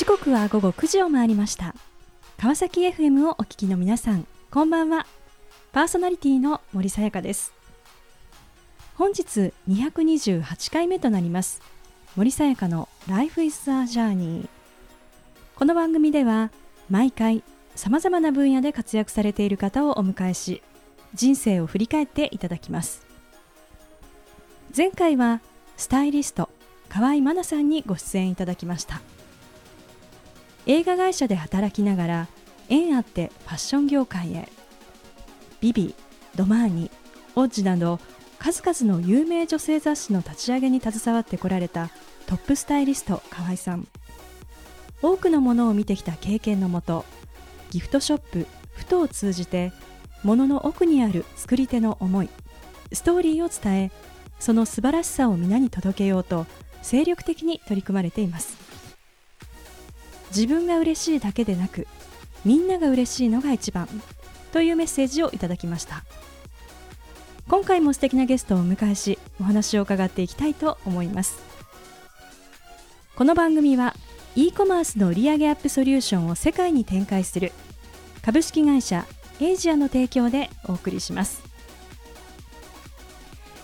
[0.00, 1.74] 時刻は午後9時を回りました。
[2.38, 5.06] 川崎 FM をお聞きの皆さんこんばんは。
[5.72, 7.52] パーソナリティの森さやかです。
[8.94, 11.60] 本日228回目となります。
[12.16, 14.48] 森さやかの Life is a Journey
[15.54, 16.50] この番組では
[16.88, 17.42] 毎回
[17.74, 20.62] さまざまな分野で活躍されている方をお迎えし
[21.12, 23.06] 人生を振り返っていただきます。
[24.74, 25.42] 前回は
[25.76, 26.48] スタイリスト
[26.88, 29.02] 河合真奈さんにご出演いただきました。
[30.66, 32.28] 映画会社で働きながら
[32.68, 34.48] 縁あってファッション業界へ。
[35.60, 35.94] ビビ
[36.36, 36.90] ドマーニ
[37.34, 37.98] オッジなど
[38.38, 41.90] 数々の有名女性雑誌の立ち上げに携わってこられた
[42.26, 43.86] トップスタイリスト河合さん。
[45.02, 47.04] 多くのものを見てきた経験のもと
[47.70, 49.72] ギフトショップふとを通じて
[50.22, 52.28] 物の奥にある作り手の思い
[52.92, 53.90] ストーリーを伝え
[54.38, 56.46] その素晴らしさを皆に届けようと
[56.82, 58.69] 精力的に取り組まれています。
[60.30, 61.86] 自分が嬉しいだけでなく
[62.44, 63.88] みんなが嬉しいのが一番
[64.52, 66.04] というメッセージをいただきました。
[67.48, 71.40] 今回も素敵なゲストをお迎えしお話を伺っていきたいと思います。
[73.16, 73.94] この番組は
[74.36, 77.52] e コマースの売上アップソリューションを世界に展開する
[78.22, 79.04] 株式会社
[79.40, 81.42] エイジアの提供でお送りします。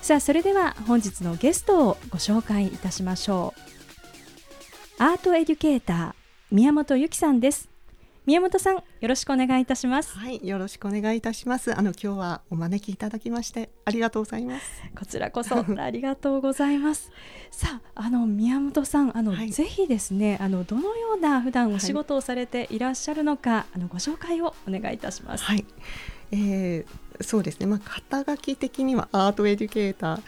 [0.02, 3.54] さあそれでは本日のゲストをご紹介いたしましょ
[4.98, 5.02] う。
[5.02, 7.68] アートエデュケーター宮本由紀さんです。
[8.24, 10.16] 宮本さんよろしくお願いいたします。
[10.16, 11.76] はいよろしくお願いいたします。
[11.76, 14.64] あの今日はお招きいただきましてありがとうございます。
[14.96, 17.10] こちらこそ ありがとうございます。
[17.50, 25.42] さああの宮本さんあの、はい、ぜひですねあのどのような普段お仕事をされていらっしゃるのか、はい、あのご紹介をお願いいたします。
[25.42, 25.64] はい、
[26.30, 27.66] えー、そうですね。
[27.66, 30.22] まあ肩書き的にはアートエデュケーター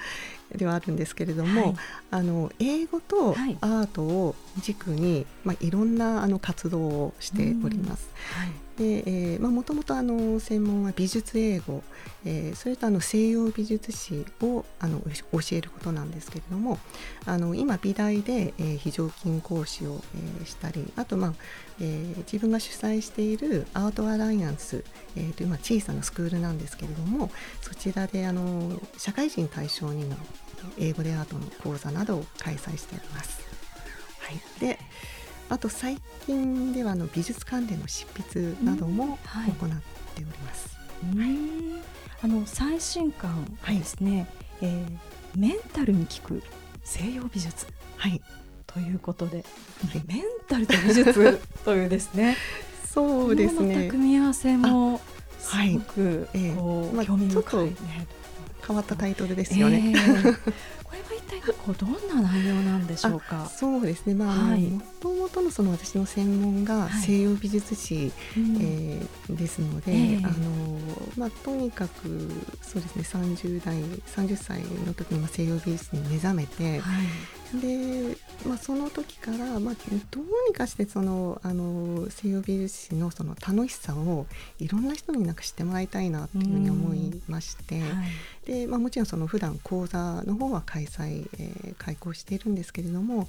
[0.55, 1.75] ではあるんですけれども、はい、
[2.11, 8.09] あの英語とアートを軸に、まあ、いろんなあの活動をしております。
[8.35, 8.49] はい。
[8.49, 8.68] でえーまあ、
[9.41, 11.83] もともとあの専門は美術英語、
[12.25, 16.79] えー、それとあの西洋美術史をあの教えることなんですけれども
[17.27, 21.35] あの今美大で、えー、非常勤講師を、えー、したりあと、まあ
[21.81, 24.85] えー、自分が主催しているアートアライアンス、
[25.17, 30.17] えー、というまあ小さなスクールなんですけれどもそちらであの社会人対象にの
[30.79, 33.41] 英語でアートの講座などを開催しております。
[34.21, 34.79] はい、で
[35.49, 39.19] あと最近ではの美術関連の執筆なども行っ
[40.15, 40.77] ております。
[41.17, 41.83] はい、
[42.23, 44.29] あの最新刊ですね、
[44.61, 44.99] はい、えー、
[45.39, 46.43] メンタルに効く
[46.85, 47.67] 西洋美術、
[47.97, 48.21] はい、
[48.67, 49.43] ということで、は
[49.99, 51.41] い、メンタルと美術？
[51.65, 52.37] というですね。
[52.93, 53.89] そうですね。
[53.89, 55.01] 組み合わせも
[55.39, 57.65] すごく、はいえーまあ、興味深い。
[57.67, 58.07] ね。
[58.67, 59.95] 変わったタイトルですよね。
[59.95, 60.23] えー、
[60.85, 63.47] これは一体こうどんな内容なんでしょうか？
[63.47, 64.15] そうですね。
[64.15, 68.13] まあ、はい、もともとのその私の専門が西洋美術史、はい、
[68.61, 70.79] えー、ですので、えー、あの
[71.17, 72.31] まあとにかく
[72.63, 73.05] そうですね。
[73.05, 76.93] 三十代三十歳の時にまあ西洋美術に目覚めて、は
[77.55, 78.17] い、で、
[78.47, 79.75] まあその時からまあ
[80.11, 84.27] どうにかしてそのあの西洋美術史のその楽しさを
[84.59, 87.81] いろんな人になんか知ってもらいたいなっていうふうに思いまして、
[88.47, 93.29] でで、まあ、もちろんその普段講座の方は開催、えー、開講しているんですけれども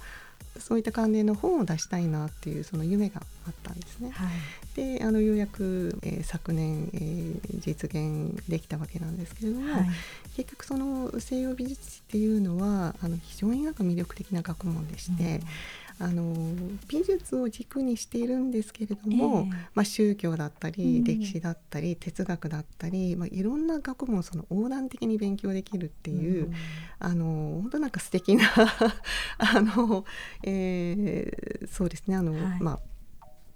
[0.58, 4.10] そういった関連の本を出したいなっていうその夢があったんですね。
[4.10, 4.28] はい、
[4.74, 9.86] であのようやく、えー、昨年、えー、実現できたわけなんですけれども、はい、
[10.36, 15.40] 結局その西洋美術史っていうのはあの非常になんか魅力的な学問でして、
[16.02, 16.34] あの
[16.88, 26.54] 美術を軸にしているんですけれども、えー、まあ、宗教だったり、うん、歴史だったり哲学だったり、まあ、いろんな学問をその横断的に勉強できるっていう、うん、
[26.98, 28.44] あの本当なんか素敵な
[29.36, 30.06] あの、
[30.42, 32.89] えー、そうですねあの、はい、まあ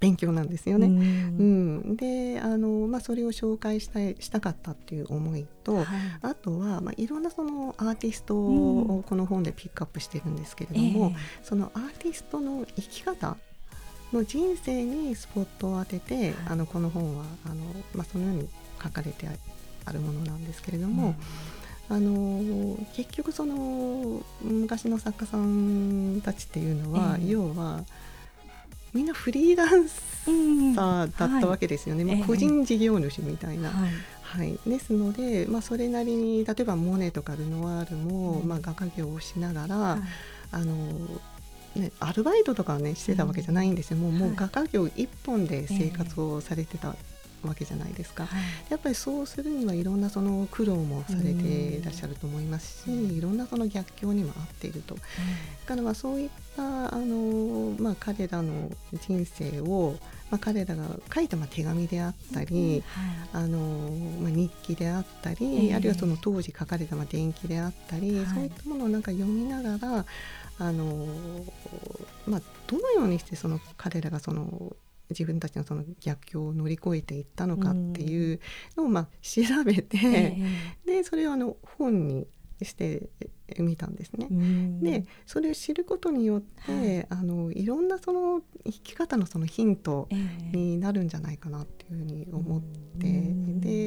[0.04, 0.86] 勉強なんですよね。
[0.86, 5.86] うん、うん、であの、まあ、それを紹介したいしたかったっていう思いと、はい、
[6.20, 13.38] あとは、まあ、いろんなそのアーティストをこの本でピックアップしてるんですけれども、うん、そのアーティストの生き方
[14.12, 17.64] の人生にスポットを当てて、はい、あのこの本はあの、
[17.94, 18.48] まあ、そのように
[18.82, 19.26] 書かれて
[19.86, 21.14] あるものなんですけれども。
[21.90, 27.84] うん、あの結局その昔の作家さんたちっていうのは、要は
[28.94, 33.70] みんなフリーランサーだったわけですよね、うんはい、まあ、個人事業主みたいな。
[33.70, 33.90] はい。
[34.22, 40.00] はい、ですので、まあ、それなりに例えばモネとかルノワールも、うん、まあ、画家業をしながら、はい、
[40.50, 40.74] あの
[41.76, 46.94] ね、アルバイトとかねしてたわけじゃないんですよ、うん、もうもう画家業一本で生活をされてた
[47.48, 55.00] わわけじゃないですか、はい、やっぱりそうするにはいろんなその苦労もされていらっしゃると思いますしいろんなその逆境にも合っていると、だ
[55.66, 58.70] からまあそういったあの、まあ、彼らの
[59.00, 59.96] 人生を、
[60.30, 62.82] まあ、彼らが書いたまあ手紙であったり、
[63.32, 63.58] はい、あの
[64.20, 70.04] まあ、日記であったり、えー、あるいはその当時書かれたまあ伝記であったり、はい、そういったものをなんか読みながら
[70.58, 71.06] あの、
[72.26, 74.76] まあ、どのようにしてその彼らがその
[75.10, 78.40] 自分たちのその逆境を乗り越えていったのかっていう
[78.76, 82.26] のをまあ調べて、えー、でそれをあの本に
[82.62, 83.10] して
[83.58, 84.28] みたんですね。
[84.80, 90.08] でそれを知ることによって、はい、あのいろんなその生き方のそのヒント
[90.52, 93.34] になるんじゃないかなっていうふうに思って、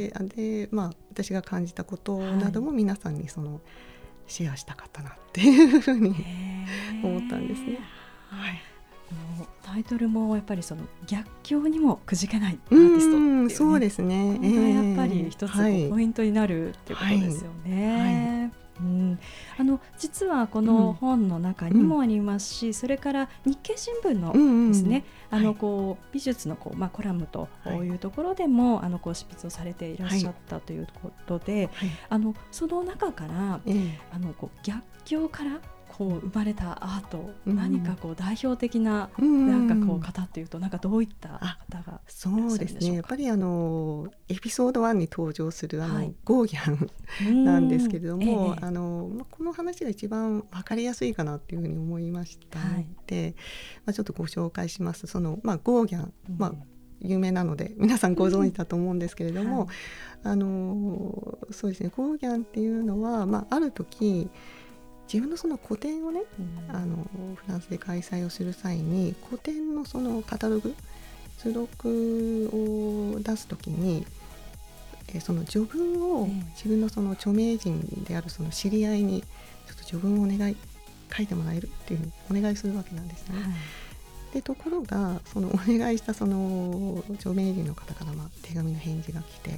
[0.10, 3.62] でで、まあ、私が感じたことなども皆さんにその
[4.28, 6.14] シェアしたかったなっていうふうに
[7.04, 7.80] 思ったんですね。
[8.30, 8.77] はい
[9.64, 14.38] タイトルもやっぱりその逆境にもくじけないアーティスト、ね、そうですね。
[14.38, 15.54] これがやっぱり一つ
[15.90, 17.98] ポイントになるっていうことですよね。
[17.98, 18.42] はい。
[18.42, 18.68] はい。
[18.80, 19.20] うん、
[19.58, 27.90] あの実はこの本の中にもありますし、うん、それから日経新聞のですね、うんうん、あのこう、美術のこうまあコラムとい。
[27.90, 33.60] うところでも、はい、あのこう執筆をされていらっしゃったということで、はい、あのその中から、
[34.12, 35.60] あのこう逆境から
[35.98, 42.94] こう生まれたアート、うん、何かこう代表的ななんかこう方っていうとなんかどういった方がそうですね。
[42.94, 52.66] やっぱりあのエピソード1に登場するあの、はい、ゴーギャンなんですけれども、ええ、あのこの話が一番わかりやすいかなっていうふうに思いましたの
[53.08, 55.08] で、はい、まあ、ちょっとご紹介します。
[55.08, 56.54] その、まあ、ゴーギャン、まあ
[57.00, 59.58] 有名なので皆さんご存知だと思うんですけれども、うん。
[59.60, 59.68] はい、
[60.24, 61.92] あのそうですね。
[61.96, 64.30] ゴーギャンっていうのは、まあ、ある時
[65.12, 66.22] 自分のその個展をね、
[66.70, 70.76] うん、あのフランスで開催をする際に個展のそのカタログ
[71.38, 74.06] 図録を出す時に、
[75.14, 80.58] えその序文を自分のその著名人であるその知り合いにちょっと序文をお願い
[81.16, 83.40] 書いてもらえるっていうふうにお願いするわけなんですね。
[83.40, 89.58] はい、でところがそのお願いしたその著名人の方からまあ手紙の返事が来て、うん、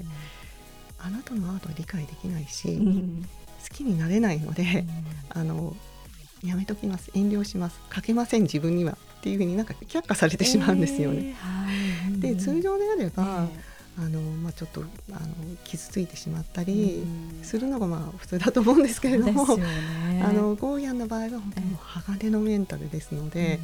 [1.00, 3.30] あなたのアートは理解できないし、うん、
[3.69, 4.86] 好きになれないので、
[5.30, 5.75] あの
[6.44, 7.12] やめときます。
[7.13, 7.80] 遠慮します。
[7.94, 8.98] 書けません自分には。
[9.19, 11.36] っていうふうになんか却下されてしまうんですよね。
[12.07, 13.48] えー、で通常であれば、
[13.98, 14.81] えー、あのまあ、ちょっと
[15.12, 15.36] あの
[15.66, 17.04] 傷ついてしまったり
[17.44, 23.60] するのがまあ普通だと思うんですけれども、ね、あのゴーヤンの場合は本当に鋼のメンタルですので。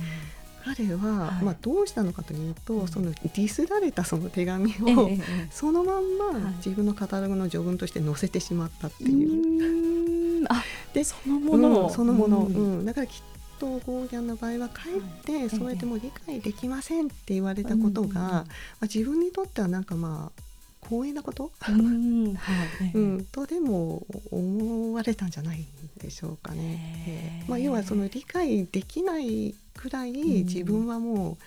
[0.66, 5.10] 彼は、はい、まあ、どうしたのかというと、そのディスられたその手紙を、
[5.52, 10.46] そのまんま自分のカタログの序文として載せてしまったっていう。
[10.50, 10.64] あ
[10.94, 12.50] でそのもの、うん、そのもの、う
[12.82, 13.22] ん、だからきっ
[13.60, 18.46] とゴーギャンの場合はかえってそうやってもう理解できませんって言われたことが、まあ、
[18.84, 20.42] 自分にとってはなんかまあ
[20.88, 22.52] 光栄なこと、うんは
[22.86, 22.92] い。
[22.94, 25.66] うん、とでも思われたんじゃない
[25.98, 27.44] でしょうかね。
[27.48, 31.38] まあ、要はその理解できないくらい自分はもう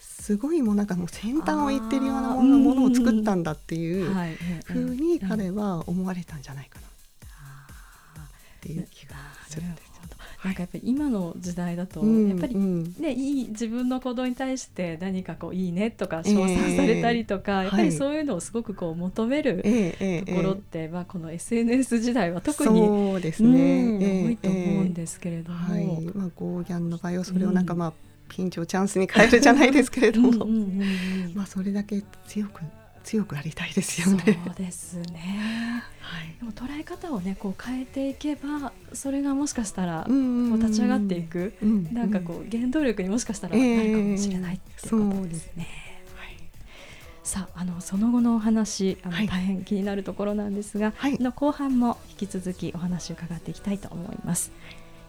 [0.00, 4.14] すごいもうなんかもう先端を行ってるようなものを作ったんだっていう
[4.64, 6.86] ふうに彼は思われたんじゃないかな。
[6.86, 6.90] っ
[8.60, 9.16] ていう気が
[9.46, 9.66] する。
[9.66, 9.83] んです。
[10.44, 19.62] なんかやっぱり今の時代だとやっぱりね、いい自分の行動に対して何かこういいねとか称賛されたりとか、やっぱりそういうのをすごくこう求める
[20.26, 25.86] ところって、まあこの SNS 時代は特にそうですね、多いと思うんですけれども、はい。
[26.14, 27.92] まあゴーギャンの場合はそれをなんかまあ、
[28.28, 30.46] ピンチをチャンスに変えるじゃないですけれども、
[31.34, 32.60] まあそれだけ強く
[33.04, 34.40] 強くありたいですよね。
[34.44, 35.84] そうですね。
[36.00, 45.94] はい、でも捉え方をねこう変えていけばそれがもしかしたらこう立ち上がっていく、うん、なんかこう原動力にもしかしたらなるかもしれないっていうことですね。
[47.24, 54.52] さああのその後のお話あの、はい、大変気になるところなんですが、はい、の後半も引き続きお話を伺っていきたいと思います。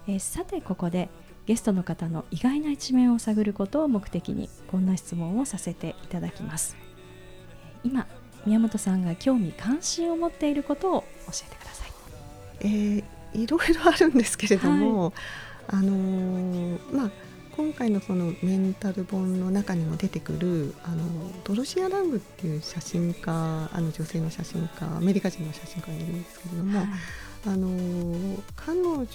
[0.07, 1.09] えー、さてここで
[1.45, 6.84] ゲストの方の意外な一面を探ることを目的にこんな質問をさせていただきます。
[7.85, 8.07] 今
[8.45, 11.91] 宮本さんが興味関心を持っていることを教えてください。
[12.61, 15.13] えー、いろいろあるんですけれども、はい、
[15.67, 17.11] あのー、まあ
[17.55, 21.03] 今回のそのメンタル本の中にも出てくるあの
[21.45, 26.87] ドロシア・ラングっていう写真家あの女性の写真家アメリカ人の写真家がいるんですけれども、はい、
[27.47, 29.05] あの彼女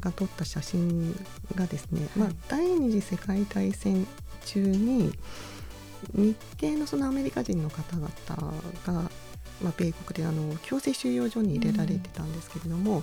[0.00, 1.14] が撮った写真
[1.54, 4.08] がですね、まあ、第二次世界大戦
[4.44, 5.12] 中に
[6.14, 8.10] 日系のそのアメリカ人の方々
[8.86, 8.92] が、
[9.62, 13.00] まあ、米国であの強制収容所に入れられてたんですけれども、う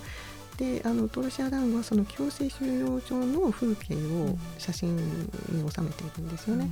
[0.55, 5.03] ん、であのトロシア・ラングはその強制収容所の風景を写真に
[5.71, 6.69] 収めているんですよね。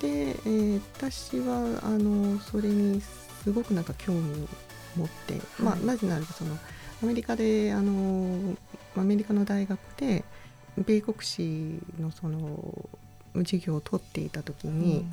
[0.00, 4.48] で、えー、私はあのそれにすごくなんか興味を
[4.96, 6.56] 持って、はい、まあ、なぜならその
[7.02, 8.56] アメリカであの
[8.96, 10.24] アメリカの大学で
[10.76, 12.88] 米国史のその
[13.40, 15.12] 授業を取っていた時に、うん、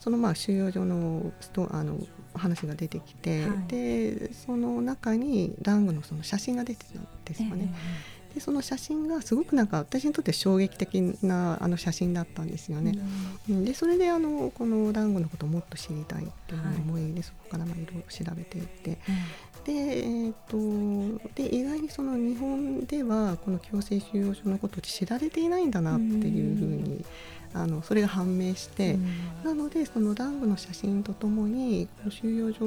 [0.00, 1.98] そのまあ収容所のストあの
[2.34, 7.68] 話が出てきて、はい、でその中にラングのその写真が出てたんですよね。
[7.72, 12.98] えーでその写真がすごくなんか私にとって衝撃的なあの写真だったんですよね。
[13.48, 18.98] うん、でそれであのこのランゴのことをもっと知りたいっていう思いで、はい、そこからまあいろいろ調べていって、
[19.64, 27.04] で,、えーと、で意外にその日本ではこの強制収容所のことを知られていないんだなっていうふうに
[27.54, 28.98] あのそれが判明して、
[29.44, 32.64] なのでそのラングの写真とともに収容所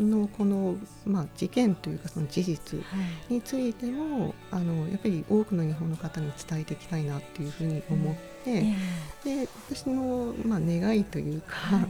[0.00, 2.80] のこの、まあ、事件というかその事実
[3.28, 11.82] についても、はい、あのやっぱり多くの日本の方に伝えていきたいなっていうふうに思って、うんえー、で私の、まあ、願いというか、は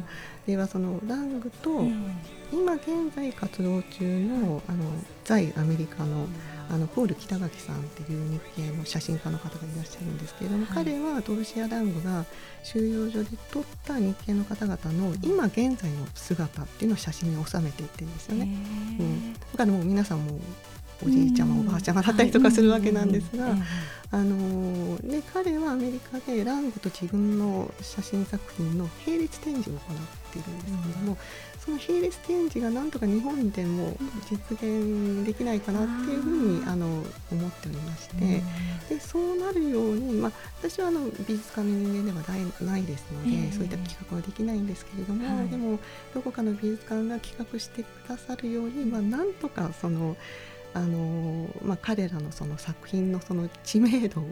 [0.46, 1.82] い、ではそのラングと、
[2.52, 4.84] 今現在活動中のあの
[5.24, 6.26] 在アメリカの、
[6.68, 12.24] あのポール北垣さんっていう日系の写真家の方がいらっしゃるんですけれども、はい、彼はドルシア・ラングが
[12.64, 18.48] 収容所で撮った日系の方々の今現在の姿っていうのを写真に収めていってるんですよね。
[18.98, 20.40] うん、だからもう皆さんも
[21.04, 23.54] おじいちゃまおばあちゃまだったりとかするわけなんですが、
[24.12, 29.82] あので彼はアメリカでラングと自分の写真作品の並列展示を行っ
[30.32, 31.18] ているんですけれども、
[31.58, 33.96] その並列展示がなんとか日本でも
[34.30, 38.42] 実現できないかなっていうふうにあの思っておりまして、
[38.88, 42.24] でそうなるように、まあ、私はあの美術館の人間では
[42.62, 45.78] ないですので、そういった企画はできないんですけれども、はい、でも
[46.14, 50.16] どこかの美術館が企画してくださるように、まあ、なんとかその。
[50.76, 54.24] あのまあ、彼らのその作品のその知名度を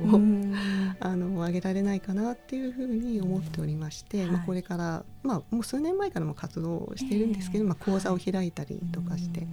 [1.00, 9.46] あの上げられないかなっていうふうに思っておりまして、まあ、これから、まあ、もう数年前からも活動しているんですけど、まあ、講座を開いたりとかして。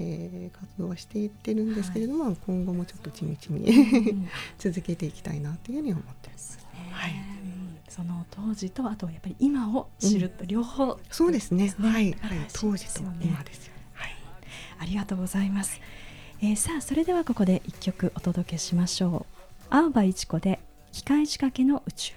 [0.00, 6.56] えー、活動はしていってるんですけれども、はい、今後もちょっと地道に続けていきたいなというふうに思ってます。
[6.92, 7.14] はい、
[7.88, 11.74] その当時とあとやっぱり今を知ると両方、ねうん、そうですね。
[11.80, 13.72] はい、はい、当時と今ですよ。
[13.94, 14.14] はい、
[14.78, 15.80] ありがとうございます。
[16.40, 19.38] えー、さあそれではここで一曲お届けしましょう。
[19.70, 20.60] 青葉一子で
[20.92, 22.14] 機械仕掛けの宇宙。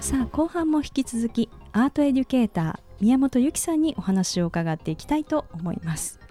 [0.00, 6.23] さあ後半も引き続きアートエデュケーター宮本由紀さんにお話を伺っていきたいと思います。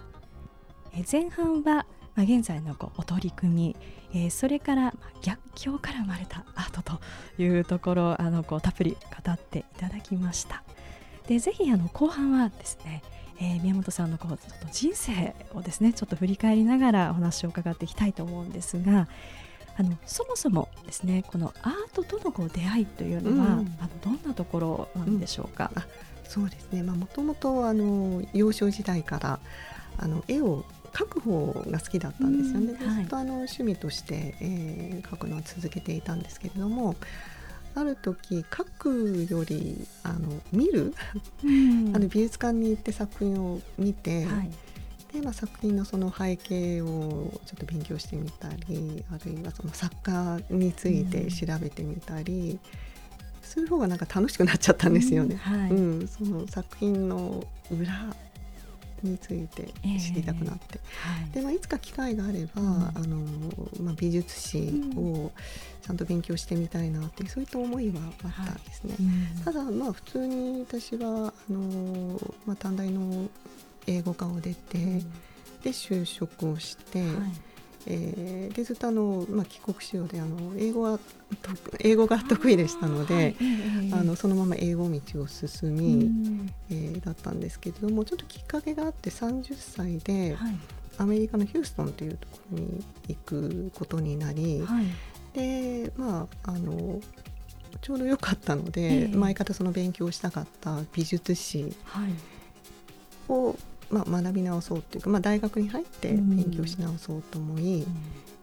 [1.10, 3.76] 前半は、まあ、現在のこうお取り組み、
[4.12, 7.00] えー、それから、まあ、逆境から生まれたアートと
[7.42, 8.92] いうところあのこうたっぷり
[9.24, 10.62] 語っていただきました。
[11.26, 13.02] でぜひあの後半はですね、
[13.40, 19.08] えー、宮本さんのこうちょっと人生をですねちょっと振り返りながらお話を伺っていきたいと思うんですが
[19.76, 25.82] あのそもそもですねこのアートとのこう出会いというのは、うん、あのどんなところなんでしょうか、うん、
[26.30, 26.82] そうですね。
[26.82, 27.72] もともと
[28.32, 29.40] 幼少時代から
[29.98, 36.94] あの絵を描く方が好きだったんですよね、ずっとあの趣味として、えー、描くのは続けていたんですけれども
[37.74, 40.94] ある時描くよりあの見る、
[41.42, 44.50] うん、 あの美術館に行って作品を見て、はい、
[45.12, 52.32] でまあ、作品のその背景をちょっと勉強してみたりあるいはその作家について調べてみたり。
[52.32, 52.60] うん。
[53.44, 55.34] そういう方がなんか楽しくなっちゃったんですよね。
[55.46, 55.70] うん、はい。
[55.70, 58.14] うん、その作品の裏
[59.06, 59.68] について
[59.98, 63.16] 知りたくなって、えーはい、でまあ、いつか機会があれば、うん、あの
[63.80, 65.30] まあ、美術史を
[65.82, 68.96] ちゃんと勉強してみたいなっていう、そういった思いはあったんですね。
[69.36, 73.28] はい、ただまあ普通に私はあの、まあ、短大の
[73.86, 75.00] 英語科を出て、うん、
[75.62, 77.00] で就職をして。
[77.00, 77.14] はい
[77.86, 80.98] えー、でずっとあの、まあ、帰国子女であの英語は
[81.80, 83.34] 英語が得意でしたので
[83.92, 90.54] あ、のそのまま英語道を進み、えー、だったんですけれどもちょっときっかけがあって30歳で、はい、
[90.98, 94.86] アメリカのヒューストンというところに行くことになり、はい、
[95.34, 97.00] でまああの
[97.80, 101.74] ちょうど良かったので、えー、前からその勉強したかった美術史
[103.28, 103.56] を、
[103.94, 107.86] まあ、学び直そうっていうか、まあ、大学に入って勉強し直そうと思い、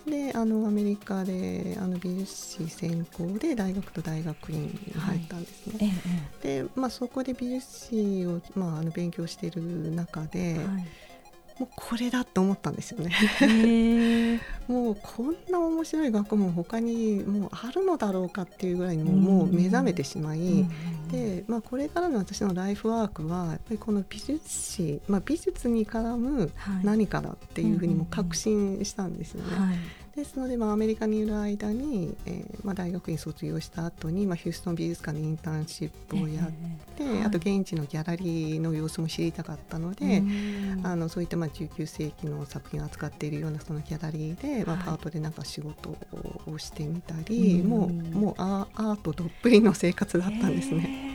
[0.05, 5.87] うん、であのアメリカであの美術史専攻で大学と大学院に入ったんですね。
[5.87, 10.87] はいで、まあ、そこで美術史を、まあ、あの勉強している中で、はい
[11.61, 13.11] もうこれだと思ったんですよね。
[14.67, 20.65] もうこんな面白い学問他にもうあるのだろうかっていうぐらいにももう目覚めてしまい、
[21.11, 26.51] で、まあ、これからの私のライフワークはやっぱりこの美術史、まあ、美術に絡む
[26.83, 29.55] 何かだっていうふうにも確信したんですよね。
[29.55, 29.75] はい
[30.15, 36.47] ですので、まあ、アメリカにいる間に、えーまあ、大学院卒業した後に、まあ、ヒューストン美術館でインターンシップをやっ
[36.97, 40.21] て、えーはい、あと現地のギャラリーの様子も知りたかったので、
[40.83, 45.95] あのそういったまあ19世紀の作品を扱っているようなそのギャラリーで、まあ、パートでなんか仕事
[46.45, 51.11] をしてみたり、もうもうアートどっぷりの生活だったんですね。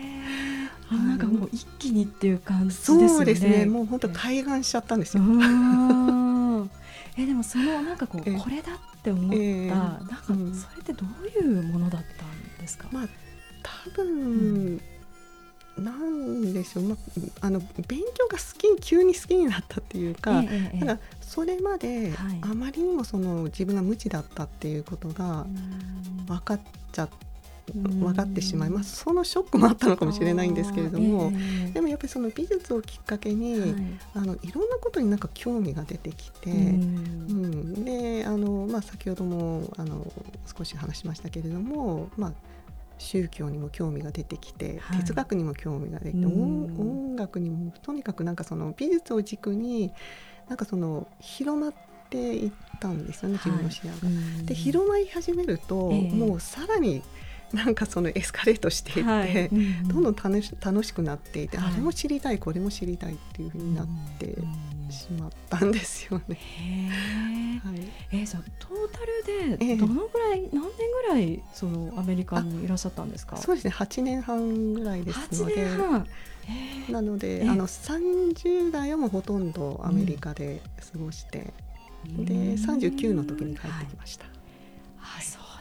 [0.90, 3.08] なんかもう一気にっていう感じですね。
[3.08, 3.66] そうですね。
[3.66, 5.22] もう本当開眼しちゃったんですよ。
[7.18, 10.38] えでもそのなんかこうこれだって思った、えー、なんかそれ
[10.80, 12.88] ってどういうものだったんですか？
[12.92, 13.08] まあ
[13.62, 14.80] 多分、
[15.76, 25.46] うん、なんでしょう、まあ、あの勉強が好き急に好きになったっていうか、えー、だそれまであまりにもその自分が無知だったっていうことが
[26.26, 26.60] 分かっ
[26.92, 27.35] ちゃって。
[27.74, 33.74] 分かってしまいます、そのショックもあったのかもしれないんですけれども、えー、でもやっぱりその美術をきっかけに、はい、
[34.14, 40.06] あのいろんなことになんか興味が出てきて、うん、であの、まあ、先ほどもあの
[40.56, 42.32] 少し話しましたけれども、まあ、
[42.98, 49.92] 宗教にも興味が出てきて、はい、哲学にも興味が出て、音楽にもとにかくなんかその美術を軸に
[50.48, 51.74] なんかその広まっ
[52.08, 53.98] ていったんですよね自分の視野が。
[54.06, 57.02] はい、で広まり始めると、えー、もうさらに
[57.52, 59.48] なんかそのエスカレートしていって、はい。
[59.86, 63.86] どんどん楽し楽しくなっていて、はい、あれも知りたいこれも知りたいっていうふうになっ
[64.18, 64.36] て
[64.90, 66.36] しまったんですよね。
[67.64, 67.80] はい、
[68.12, 69.00] えー、じゃトータ
[69.54, 70.70] ルでどのぐらい、えー、何年
[71.08, 73.36] ぐらいそのアメリカにいらっしゃったんですか？
[73.36, 73.72] そうですね。
[73.74, 75.66] 8年半ぐらいですので。
[76.90, 80.62] なので、あの30代はもうほとんどアメリカで
[80.92, 81.52] 過ごして、
[82.06, 84.26] うん、で39の時に帰ってきました。
[84.26, 84.28] う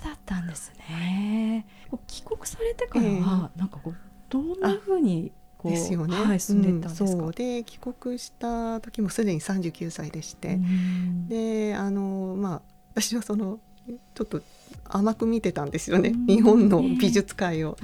[0.06, 1.66] だったんですね。
[2.08, 3.96] 帰国されてからは、なんかこう
[4.30, 7.32] どんなふうにこうですよね、はい、住んでたんですか、うん、そう。
[7.34, 10.60] で帰国した時もすでに39歳でして、
[11.28, 12.62] であのまあ
[12.94, 13.60] 私はその
[14.16, 14.42] ちょっと
[14.86, 17.78] 甘く見てたんですよね、日本の美術界を。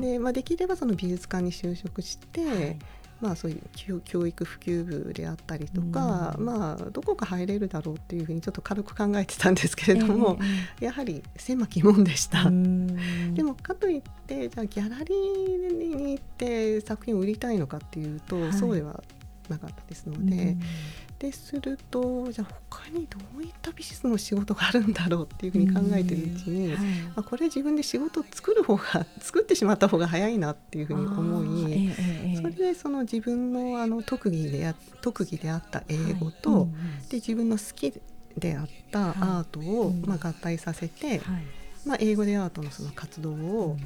[0.00, 2.78] で、まあ、できればその美術館に就職して、はい
[3.20, 10.38] まあ、そういう教育普及部であったりとか、うん、まあ、どこか入れるだろうっていうふうにちょっと軽く考えてたんですけれども、
[10.78, 12.44] えー、やはり狭き門でした。
[12.44, 19.02] でもかといってじゃあギャラリーに行って作品を売りたいのかっていうと、はい、そうでは
[19.48, 20.56] なかったですので。
[21.18, 37.92] でするとじゃあ他にどういった美術の仕事があるんだろうっていうふうに考えてるうちに、はい、まあ、これ自分で仕事を作る方が 作ってしまった方が早いなっていうふうに思い、えー、それでその自分のあの特技で特技であった英語と、はいうん、で自分の好き
[38.38, 41.22] であったアートを、まあ、合体させて、
[41.86, 43.76] まあ、英語でアートのその活動を、も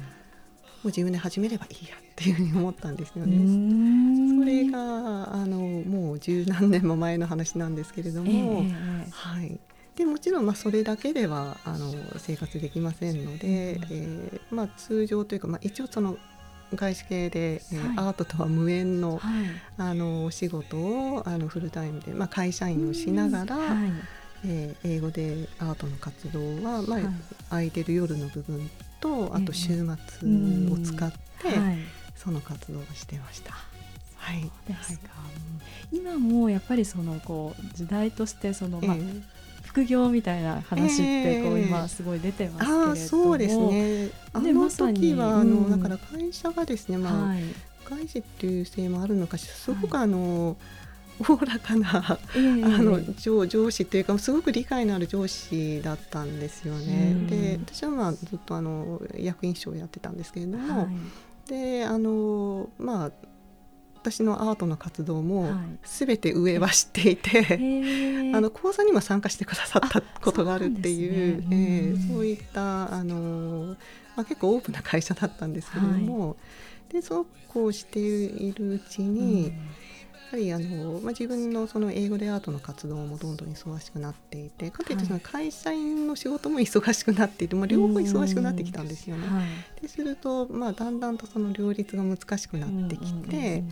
[0.85, 4.39] う自分で始めればいいやっていうふうに思ったんですよね。
[4.39, 9.59] それがあのもう十何年も前の話なんですけれども、えー、はい。
[9.95, 16.17] でもちろんまあそれだけではあの生活できませんので、うん、えー、まあ、通常というか、まあ、一応その
[16.73, 19.45] 外資系で、えー、はい、アートとは無縁のはい、
[19.77, 23.91] あのお仕事をあのフルタイムで、まあ、会社員をしながら、はい、
[24.45, 26.99] えー、英語でアートの活動は、まあ
[27.49, 28.69] 空いてる夜の部分
[29.01, 31.17] とあと週末を使って、
[32.15, 33.53] その活動をしてました。
[34.21, 35.27] はい、ですか、は
[35.91, 38.97] い、今もやっぱりそのこう時代としてその、まあ、
[39.63, 44.09] 副業みたいな話ってこう今すごい出てますけれども、えー、そうですね。
[44.31, 47.41] あの時はあの、だから会社がですね、まあ、はい、
[47.83, 50.55] 外資っていうせいもあるのかすごくあの、
[51.19, 57.15] おおらかな、えー、あの上上司というかすごく理解のある上司だったんですよね。
[57.29, 60.87] で私はまあずっとあの役員秘書をやってたんですけれども、は
[61.47, 63.11] い、であのまあ
[64.01, 65.51] 私のアートの活動も
[65.83, 67.57] すべて上は知っていて、はい、
[68.33, 71.57] あの講座にも参加してくださったことがあるっていうそう、ね。
[71.61, 73.75] えー、そういったあの、
[74.15, 76.35] まあ、結構オープンな会社だったんですけれども、は
[76.89, 79.53] い、でそうこうしているうちに、うん
[80.31, 89.27] ぱりあの、まあ、自分のその英語でアートの活動もどんどん忙しくなっていてかといってその会社員の仕事も忙しくなっていて、まあ、両方忙しくなってきたんですよね。
[89.27, 93.63] はい、ですると、まあ、だんだんとその両立が難しくなってきて、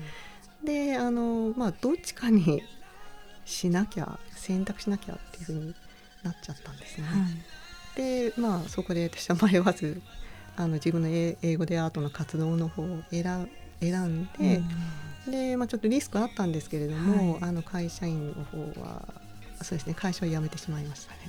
[0.64, 2.62] であの、まあ、どっちかに
[3.46, 5.76] しなきゃ選択しなきゃっていうふうに
[6.24, 7.08] なっちゃったんですね。
[7.08, 7.14] は
[7.96, 10.02] い、でまあそこで私は迷わず
[10.58, 14.62] あの自分の英語でアートの活動の方を選選んで、
[15.28, 19.04] で、まあ、ちょっとリスクあったんですけれども、はい、あの会社員の方は
[19.62, 21.20] そうですね会社を辞めてしまいましたね。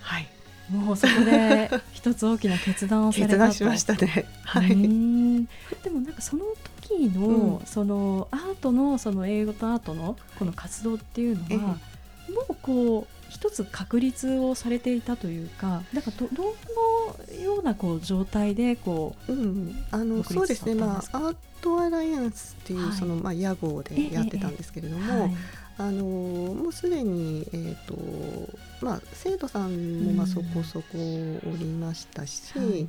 [0.00, 0.28] はい
[0.70, 4.24] もうそこで 一つ大きな決断をされた決断しましたね。
[4.44, 4.68] はい。
[4.68, 6.44] でもなんかその
[6.80, 11.78] 時の、うん、そのアートのその英語とアートのこの活動っていうのは、
[12.28, 20.76] えもうこう一つ確立をされていたというか、なんかどどのようなこう状態でこう、うん、あのそうですね。
[20.76, 25.04] まあアートアライアンスっていう、はい、そのまあ屋号でやってたんですけれども。
[25.12, 25.34] ええはい
[25.76, 27.96] あのもうすでに、えーと
[28.80, 32.88] まあ、生徒さんもまあそこそこおりましたし、うんはい、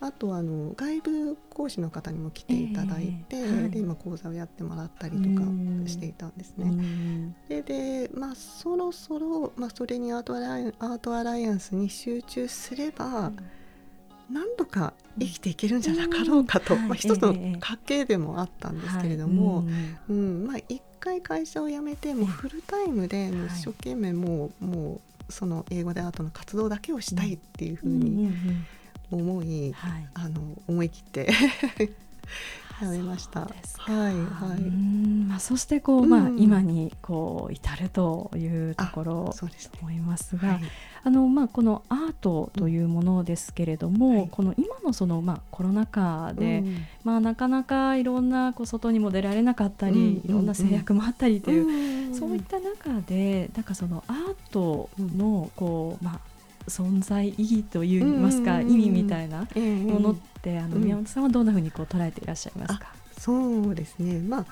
[0.00, 5.44] あとあの外部講師の方にも来ていただいて、えーはい、で今講座をやってもらったりとか
[5.86, 7.34] していたんですね。
[7.48, 13.32] でで、まあ、そろそろ、まあ、それにアートアライアートアライアンスに集中すれば、
[14.30, 19.64] 何度か生きていけるんじゃなかろうかと、まあ、一つの家系でもあったんですけれども、
[20.08, 20.46] うん。
[20.46, 28.30] まあ、一回会社を辞めてもうフルタイムでもう一生懸命もう,、もうその英語でアートの活動だけをしたいっていうふうに
[29.10, 29.74] 思い、
[30.14, 31.28] あの思い切って
[32.80, 33.40] やめました。
[33.40, 33.48] は
[33.88, 34.60] いはい。
[34.60, 39.46] まあそしてこう、まあ今にこう至るというところと
[39.82, 40.60] 思いますが、
[41.02, 46.62] あのまあこのアートというものですけれども、この今のそのまあコロナ禍で、
[47.02, 56.20] まあなかなかいろんなこう外にも出られなかったり、いろんな制約もあったりという、そういった中でなんかそのアートのこうまあ
[56.68, 64.44] 存在意義といいますか、意味みたいなものって、あの宮本さんはどんなふうにこう捉えていらっしゃいますか、そうですね、まあ、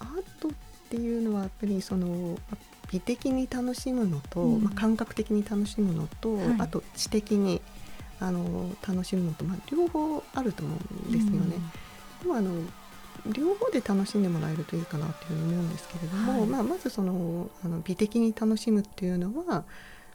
[0.00, 0.52] アートっ
[0.88, 2.38] ていうのはやっぱりその
[2.90, 7.60] 美的に楽しむのと、うん、まあ、感覚的に楽しむのと、はい、あと知的に
[8.20, 10.76] あの楽しむのと、まあ、両方あると思
[11.06, 11.56] うんですよね。
[12.24, 12.50] うん、あの
[13.26, 19.64] 両方で楽しんでもらえるといいかなというふうに思うんですけれども、はい、まあ、まずそのあの美的に楽しむっていうのは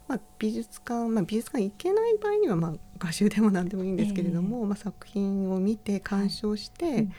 [0.08, 7.12] まあ、美術館、まあ、美術館行けない場合には、まあ、画集でも何でもいいんですけれども、えー、まあ、作品を見て鑑賞して、はいうん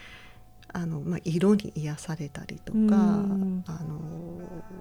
[0.74, 2.98] あのまあ、色に癒されたりとか、あ
[3.84, 4.24] の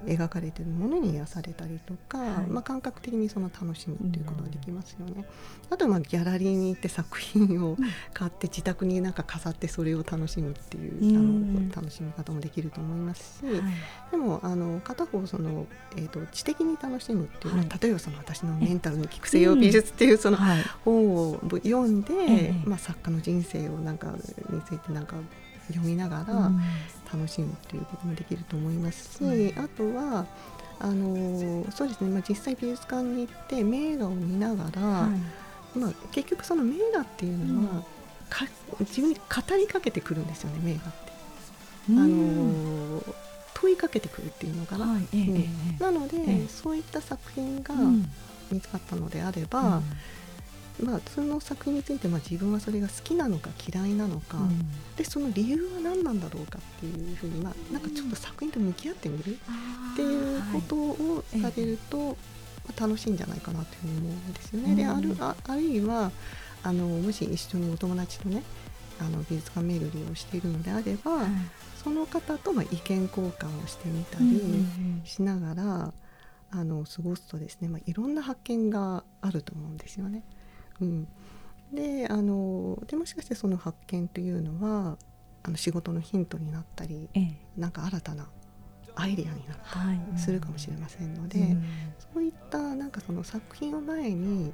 [0.06, 5.24] 描かれてるものに癒されたりとか、はい、まあ、感覚的にその楽しむっていうことができますよね。
[5.70, 7.76] あとまあギャラリーに行って作品を
[8.14, 13.62] 買って自宅になんか飾ってそれを楽しむっていう、あの楽しみ方もできると思いますし、はい、
[14.10, 20.38] でもあの片方その、えーと、知的に楽しむっていう、はい、例えばその私のメンタルの聞く西洋美術っていうその
[20.84, 24.12] 本を読んで、まあ、作家の人生をなんか
[24.50, 25.16] についてなんか
[25.68, 26.50] 読みながら
[27.12, 30.26] 楽しむということもできると思いますし、うん、あとは
[30.80, 35.08] あのそうですね、まあ、実際美術館に行って名画を見ながら、は
[35.76, 37.82] い、まあ、結局その名画っていうのは、うん、
[38.28, 38.46] か
[38.80, 41.12] 自分に語りかけてくるんですよね名画って。
[41.88, 43.02] あの
[43.54, 44.86] 問いかけてくるっていうのかな。
[44.86, 45.02] はい。
[45.12, 45.46] えー
[45.80, 47.74] うん、なので、えー、そういった作品が
[48.50, 49.82] 見つかったのであれば、
[50.80, 59.38] まあ、その作品についてまあ自分はそれが好きなのか嫌いなのか、うん、でその理由は何なんだろうかっていうふうに、まあ、なんかちょっと作品と向き合ってみる
[59.92, 62.16] っていうことをされると、はい、
[62.68, 64.70] まあ、楽しいんじゃないかなというふうに思うんですよね。
[64.70, 66.10] うん、であるああるいは
[66.62, 68.42] あのもし一緒にお友達とね
[69.00, 71.26] あの美術館巡りをしているのであれば、はい、
[71.82, 74.64] その方とまあ意見交換をしてみたり
[75.04, 75.92] しながら、
[76.54, 80.22] あの過ごすとですね、まあ、いろんな発見があると思うんですよね。
[80.80, 81.08] うん、
[81.72, 84.96] であのでもしかしてその発見というのは
[85.42, 88.28] あの仕事のヒントになったり、ええ、なんか新たな
[88.94, 91.64] アイデアになったりするかもしれませんので、はいうん、
[92.14, 94.52] そういったなんかその作品を前に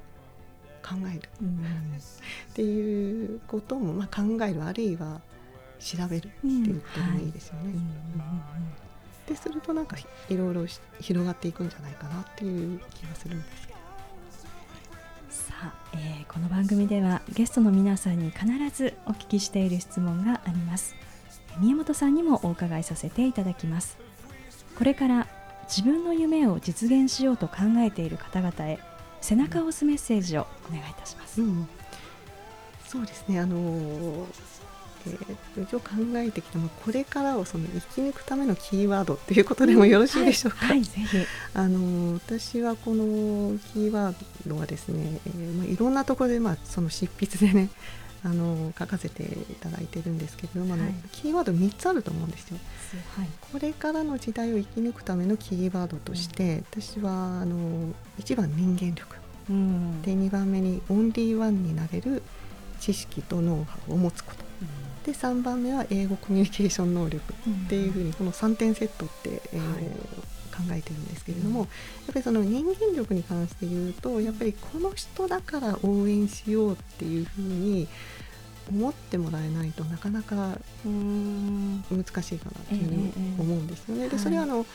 [0.81, 5.21] 考える、うん、っていうことも、まあ、考えるあるいは
[5.79, 7.73] 調べるっていうことでもいいですよね。
[9.27, 9.95] でするとなんか
[10.29, 10.65] いろいろ
[10.99, 13.78] 広がっていくんじゃないかなっていう気がするんですけど。
[15.49, 20.95] さあ、えー、この番組ではゲストの皆さんに必ずお聞きしている質問があります。
[21.59, 23.97] 宮本さんにもお伺いさせていただきます。
[24.77, 25.27] これから
[25.63, 28.79] 自分の夢を実現しようと考えている方々へ
[29.21, 31.67] 背中を押すメッセージをお願いいたします、うん、
[32.85, 33.39] そうですね。
[33.39, 34.58] あのー
[35.07, 40.65] えー、一応考えてきた、まあ、これからをその生き抜くためのキーワードっていうことでもよろしいでしょうか？
[40.67, 41.17] はい、ぜひ。
[41.53, 44.15] あの私はこのキーワー
[44.47, 47.69] ドはですね、えーまあ、いろんなところで、まあ、その執筆でね
[48.23, 49.27] あの書かせてい
[49.61, 52.57] ただいてるんですけれども、はい、キーワード3つあると思うんですよ、
[53.15, 57.55] はい、これからの時代を生き抜くためのキーワードとして、うん、私はあの
[58.19, 59.15] 1番人間力、
[59.49, 62.21] うん、で2番目にオンリーワンになれる
[62.79, 71.67] 知識とノウハウを持つこと、で3番目は英語コミュニケーション能力っていうふうにこの3点セットって、えー、はい、考えてるんですけれども、やっ
[72.07, 77.87] ぱりその人間力に関して言うとやっぱりこの人だから応援しようっていうふうに
[78.69, 84.09] 思ってもらえないとなかなか難しいかなっていうふうに思うんですよね。
[84.09, 84.65] でそれはあの、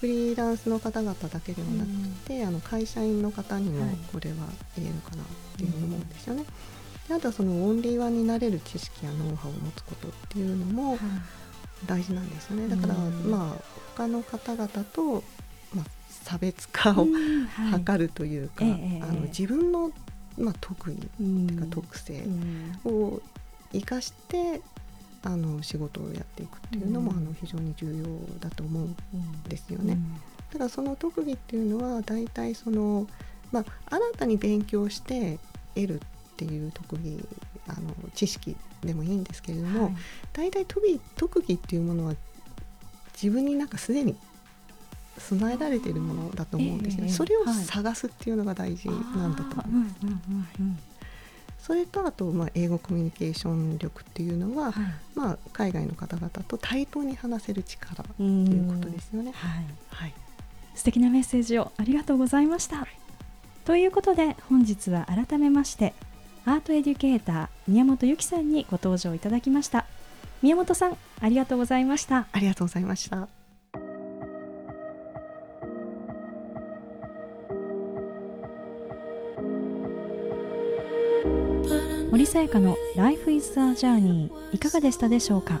[0.00, 1.90] フリーランスの方々だけではなく
[2.26, 4.36] て、あの会社員の方にもこれは
[4.76, 6.44] 言えるかなっていうふうに思うんですよね。
[6.44, 6.52] であ
[7.20, 10.98] とはそのオンリーワンになれる知識やノウハウを持つことっていうのも
[11.86, 12.68] 大事なんですよね。
[12.68, 13.62] だからまあ
[13.96, 15.24] 他の方々と、
[15.74, 19.90] まあ、差別化を図るというか、あの自分の
[20.38, 22.22] まあ、特技というか特性
[22.84, 23.20] を
[23.72, 24.60] 生かして
[25.24, 29.98] あの仕事をやっていくっていうのも、あの非常に重要だと思うんですよね。
[30.52, 33.06] ただその特技っていうのは大体その、
[33.52, 35.38] まあ、新たに勉強して
[35.74, 36.00] 得る
[36.44, 37.18] っていう特技
[37.66, 39.92] あの知識でもいいんですけれども、はい、
[40.32, 42.14] 大体特技特技っていうものは
[43.20, 44.16] 自分になんかすでに
[45.18, 50.44] 備えられているものだと思うんですね、えー、それを探すっていうのが大事なんだと思いま
[50.78, 50.88] す。
[51.58, 59.32] それとあと、まあ、英語コミュニケーション力っていうのは、はい、まあ、海外の方々と対等に話せる力ということですよね。
[59.34, 60.14] はい、はい、
[60.74, 62.76] 素敵なメッセージをありがとうございました。
[62.76, 62.88] はい、
[63.66, 65.92] ということで本日は改めまして
[66.48, 69.84] アートエデュケーター宮本由紀さんにご登場いただきました。
[70.40, 72.26] 宮本さんありがとうございました。
[72.32, 73.28] ありがとうございました。
[82.10, 85.60] 森さやかの Life is a Journey いかがでしたでしょうか？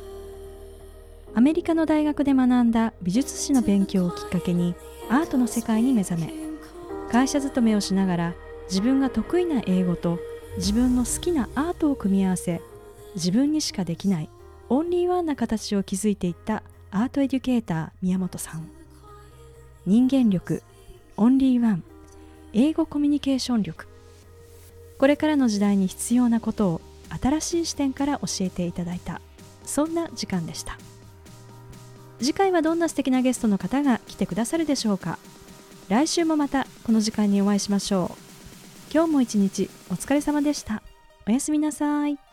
[1.34, 4.74] アメリカの大学で学んだ美術史の勉強をきっかけに
[5.10, 6.32] アートの世界に目覚め
[7.12, 8.34] 会社勤めをしながら
[8.70, 10.18] 自分が得意な英語と
[10.56, 12.60] 自分の好きなアートを組み合わせ
[13.14, 14.30] 自分にしかできない
[14.68, 18.68] オンリーワンな形を築いていったアートエデュケーター宮本さん。
[19.86, 20.62] 人間力
[21.16, 21.82] オンリーワン。
[22.52, 23.86] 英語コミュニケーション力。
[24.98, 26.80] これからの時代に必要なことを
[27.20, 29.20] 新しい視点から教えていただいた。
[29.64, 30.78] そんな時間でした。
[32.18, 35.18] 次回はどんな素敵なゲストの方が来てくださるでしょうか。
[35.88, 38.27] 来週もまたこの時間にお会いしましょう。
[38.92, 40.82] 今日も一日お疲れ様でした。
[41.26, 42.27] おやすみなさい。